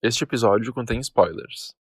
[0.00, 1.74] Este episódio contém spoilers.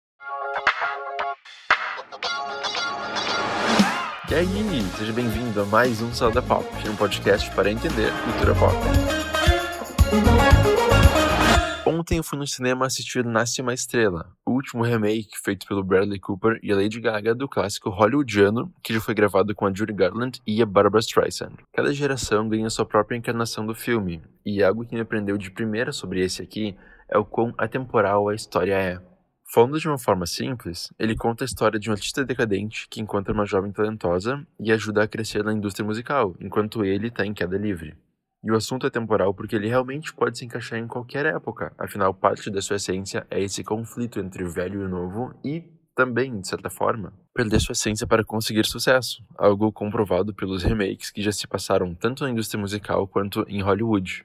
[4.32, 8.76] E aí, seja bem-vindo a mais um Salada Pop, um podcast para entender cultura pop.
[11.86, 16.20] Ontem eu fui no cinema assistir Nasce uma Estrela, o último remake feito pelo Bradley
[16.20, 19.94] Cooper e a Lady Gaga do clássico hollywoodiano, que já foi gravado com a Judy
[19.94, 21.54] Garland e a Barbara Streisand.
[21.72, 25.92] Cada geração ganha sua própria encarnação do filme, e algo que me aprendeu de primeira
[25.92, 26.76] sobre esse aqui
[27.10, 29.02] é o quão atemporal a história é.
[29.54, 33.34] Falando de uma forma simples, ele conta a história de um artista decadente que encontra
[33.34, 37.58] uma jovem talentosa e ajuda a crescer na indústria musical, enquanto ele está em queda
[37.58, 37.96] livre.
[38.44, 42.14] E o assunto é temporal porque ele realmente pode se encaixar em qualquer época, afinal,
[42.14, 45.64] parte da sua essência é esse conflito entre o velho e o novo e
[45.96, 51.24] também, de certa forma, perder sua essência para conseguir sucesso, algo comprovado pelos remakes que
[51.24, 54.24] já se passaram tanto na indústria musical quanto em Hollywood.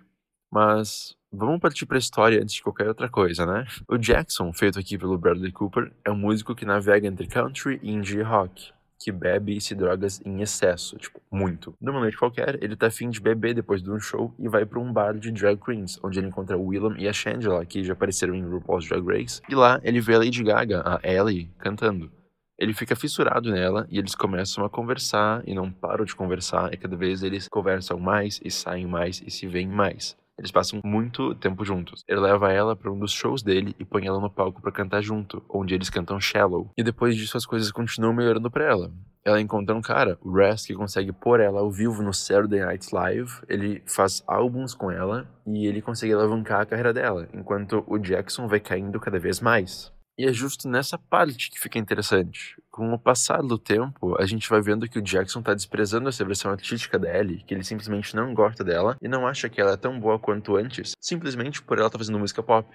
[0.53, 3.67] Mas vamos partir para a história antes de qualquer outra coisa, né?
[3.89, 8.19] O Jackson, feito aqui pelo Bradley Cooper, é um músico que navega entre country, indie
[8.19, 8.71] e rock,
[9.03, 11.75] que bebe e se drogas em excesso, tipo, muito.
[11.81, 14.79] Numa noite qualquer, ele tá afim de beber depois de um show e vai para
[14.79, 17.95] um bar de drag queens, onde ele encontra o Willem e a Shangela, que já
[17.95, 22.13] apareceram em RuPaul's Drag Race, e lá ele vê a Lady Gaga, a Ellie, cantando.
[22.59, 26.77] Ele fica fissurado nela e eles começam a conversar e não param de conversar, e
[26.77, 30.15] cada vez eles conversam mais e saem mais e se veem mais.
[30.43, 32.03] Eles passam muito tempo juntos.
[32.09, 35.01] Ele leva ela para um dos shows dele e põe ela no palco para cantar
[35.01, 36.69] junto, onde eles cantam Shallow.
[36.77, 38.93] E depois disso as coisas continuam melhorando para ela.
[39.25, 42.93] Ela encontra um cara, o Raz, que consegue pôr ela ao vivo no Saturday Night
[42.93, 43.31] Live.
[43.49, 48.49] Ele faz álbuns com ela e ele consegue alavancar a carreira dela, enquanto o Jackson
[48.49, 49.93] vai caindo cada vez mais.
[50.19, 52.61] E é justo nessa parte que fica interessante.
[52.73, 56.25] Com o passar do tempo, a gente vai vendo que o Jackson tá desprezando essa
[56.25, 59.77] versão artística Ellie, que ele simplesmente não gosta dela e não acha que ela é
[59.77, 62.67] tão boa quanto antes, simplesmente por ela estar tá fazendo música pop.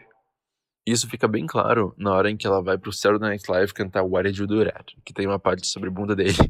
[0.85, 4.03] Isso fica bem claro na hora em que ela vai pro Saturday Night Live cantar
[4.03, 6.37] What Did You Do That, que tem uma parte sobre bunda dele.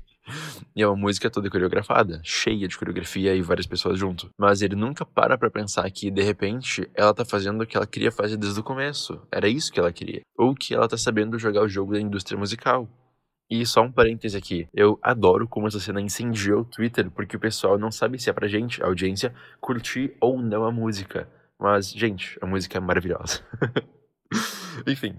[0.76, 4.30] E é uma música toda coreografada, cheia de coreografia e várias pessoas junto.
[4.38, 7.88] Mas ele nunca para pra pensar que, de repente, ela tá fazendo o que ela
[7.88, 9.22] queria fazer desde o começo.
[9.32, 10.20] Era isso que ela queria.
[10.38, 12.90] Ou que ela tá sabendo jogar o jogo da indústria musical.
[13.50, 17.40] E só um parêntese aqui, eu adoro como essa cena incendiou o Twitter, porque o
[17.40, 21.30] pessoal não sabe se é pra gente, a audiência, curtir ou não a música.
[21.58, 23.42] Mas, gente, a música é maravilhosa.
[24.86, 25.16] Enfim,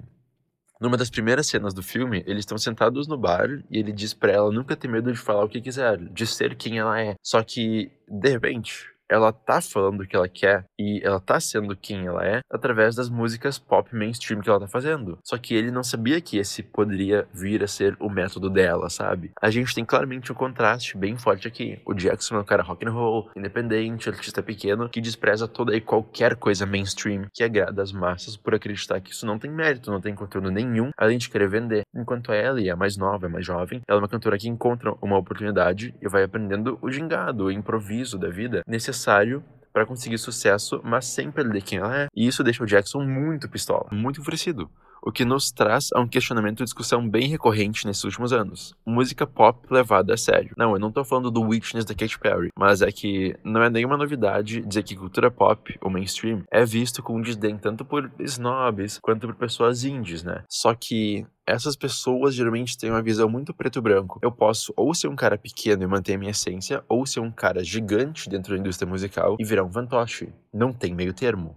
[0.81, 4.33] numa das primeiras cenas do filme, eles estão sentados no bar e ele diz para
[4.33, 7.15] ela nunca ter medo de falar o que quiser, de ser quem ela é.
[7.23, 11.75] Só que, de repente, ela tá falando o que ela quer e ela tá sendo
[11.75, 15.19] quem ela é através das músicas pop mainstream que ela tá fazendo.
[15.25, 19.33] Só que ele não sabia que esse poderia vir a ser o método dela, sabe?
[19.41, 21.81] A gente tem claramente um contraste bem forte aqui.
[21.87, 25.81] O Jackson é um cara rock and roll, independente, artista pequeno, que despreza toda e
[25.81, 30.01] qualquer coisa mainstream que agrada as massas por acreditar que isso não tem mérito, não
[30.01, 31.83] tem conteúdo nenhum, além de querer vender.
[31.95, 35.17] Enquanto ela é mais nova, é mais jovem, ela é uma cantora que encontra uma
[35.17, 40.81] oportunidade e vai aprendendo o gingado, o improviso da vida necessário necessário para conseguir sucesso,
[40.83, 42.07] mas sem perder quem ela é.
[42.15, 44.69] E isso deixa o Jackson muito pistola, muito enfurecido.
[45.09, 48.75] O que nos traz a um questionamento e discussão bem recorrente nesses últimos anos.
[48.85, 50.53] Música pop levada a sério.
[50.55, 53.71] Não, eu não tô falando do Witness da Katy Perry, mas é que não é
[53.71, 58.99] nenhuma novidade dizer que cultura pop, ou mainstream, é visto com desdém tanto por snobs
[58.99, 60.45] quanto por pessoas indies, né?
[60.47, 64.19] Só que essas pessoas geralmente têm uma visão muito preto e branco.
[64.21, 67.33] Eu posso ou ser um cara pequeno e manter a minha essência, ou ser um
[67.33, 70.29] cara gigante dentro da indústria musical e virar um fantoche.
[70.53, 71.57] Não tem meio termo.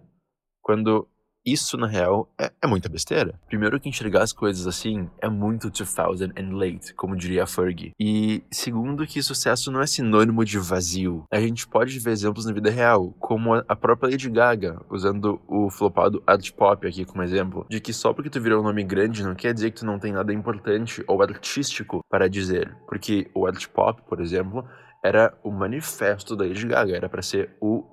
[0.62, 1.06] Quando
[1.46, 3.40] isso, na real, é, é, muita besteira.
[3.48, 7.94] Primeiro que enxergar as coisas assim é muito 2000 and late, como diria a Fergie.
[8.00, 11.26] E segundo que sucesso não é sinônimo de vazio.
[11.32, 15.70] A gente pode ver exemplos na vida real, como a própria Lady Gaga, usando o
[15.70, 19.24] flopado art pop aqui como exemplo, de que só porque tu virou um nome grande
[19.24, 22.76] não quer dizer que tu não tem nada importante ou artístico para dizer.
[22.88, 24.64] Porque o art pop, por exemplo,
[25.04, 27.84] era o manifesto da Lady Gaga, era para ser o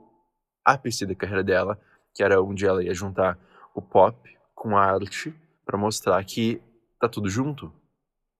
[0.66, 1.78] ápice da carreira dela
[2.18, 3.38] que era onde ela ia juntar
[3.72, 4.18] o pop
[4.52, 5.32] com a arte
[5.64, 6.60] para mostrar que
[6.98, 7.72] tá tudo junto.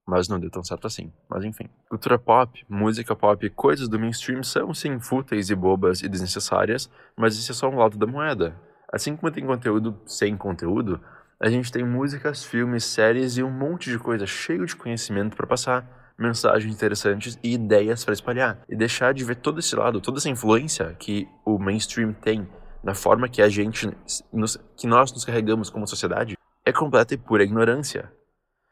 [0.05, 1.13] Mas não deu tão certo assim.
[1.31, 1.71] Mas enfim.
[1.89, 7.37] Cultura pop, música pop, coisas do mainstream são sim fúteis e bobas e desnecessárias, mas
[7.37, 8.61] isso é só um lado da moeda.
[8.93, 11.01] Assim como tem conteúdo sem conteúdo,
[11.39, 15.47] a gente tem músicas, filmes, séries e um monte de coisa cheio de conhecimento para
[15.47, 18.59] passar, mensagens interessantes e ideias para espalhar.
[18.69, 22.49] E deixar de ver todo esse lado, toda essa influência que o mainstream tem
[22.83, 23.89] na forma que a gente,
[24.33, 28.13] nos, que nós nos carregamos como sociedade, é completa e pura ignorância.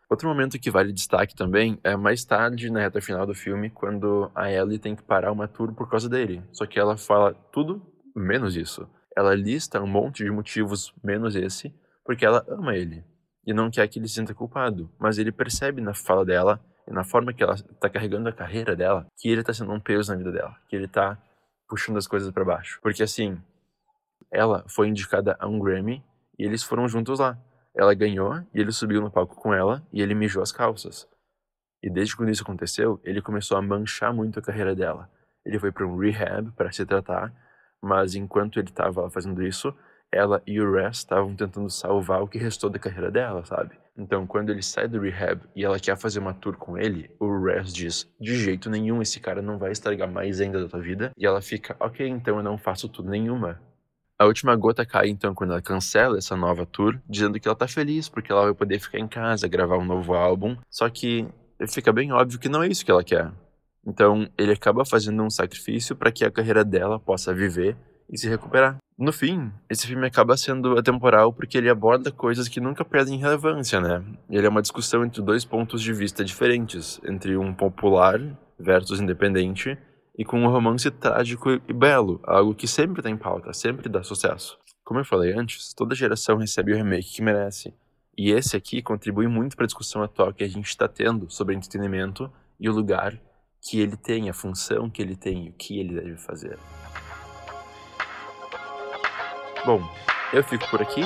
[0.09, 4.31] Outro momento que vale destaque também é mais tarde, na reta final do filme, quando
[4.35, 6.45] a Ellie tem que parar uma tour por causa dele.
[6.53, 7.83] Só que ela fala tudo
[8.15, 8.89] menos isso.
[9.17, 11.75] Ela lista um monte de motivos menos esse
[12.05, 13.05] porque ela ama ele
[13.45, 14.89] e não quer que ele se sinta culpado.
[14.99, 18.77] Mas ele percebe na fala dela e na forma que ela está carregando a carreira
[18.77, 21.19] dela que ele está sendo um peso na vida dela, que ele está
[21.69, 22.79] puxando as coisas para baixo.
[22.81, 23.41] Porque assim,
[24.31, 26.05] ela foi indicada a um Grammy
[26.39, 27.39] e eles foram juntos lá.
[27.75, 31.09] Ela ganhou e ele subiu no palco com ela e ele mijou as calças.
[31.83, 35.11] E desde quando isso aconteceu, ele começou a manchar muito a carreira dela.
[35.45, 37.33] Ele foi para um rehab para se tratar,
[37.81, 39.73] mas enquanto ele estava fazendo isso,
[40.11, 43.77] ela e o Rest estavam tentando salvar o que restou da carreira dela, sabe?
[43.99, 47.45] Então, quando ele sai do rehab e ela quer fazer uma tour com ele, o
[47.45, 51.13] Rest diz: de jeito nenhum, esse cara não vai estragar mais ainda da tua vida.
[51.17, 53.61] E ela fica: ok, então eu não faço tudo nenhuma.
[54.19, 57.69] A última gota cai então quando ela cancela essa nova tour, dizendo que ela tá
[57.69, 60.57] feliz porque ela vai poder ficar em casa, gravar um novo álbum.
[60.71, 61.29] Só que
[61.69, 63.31] fica bem óbvio que não é isso que ela quer.
[63.87, 67.77] Então, ele acaba fazendo um sacrifício para que a carreira dela possa viver
[68.11, 68.79] e se recuperar.
[68.99, 73.79] No fim, esse filme acaba sendo atemporal porque ele aborda coisas que nunca perdem relevância,
[73.81, 74.03] né?
[74.31, 78.19] Ele é uma discussão entre dois pontos de vista diferentes, entre um popular
[78.59, 79.77] versus independente
[80.17, 84.59] e com um romance trágico e belo, algo que sempre tem pauta, sempre dá sucesso.
[84.83, 87.75] Como eu falei antes, toda geração recebe o remake que merece.
[88.17, 91.55] E esse aqui contribui muito para a discussão atual que a gente está tendo sobre
[91.55, 93.21] entretenimento e o lugar
[93.61, 96.59] que ele tem, a função que ele tem, o que ele deve fazer.
[99.67, 99.83] Bom,
[100.33, 101.03] eu fico por aqui.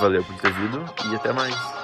[0.00, 1.83] Valeu por ter vindo e até mais.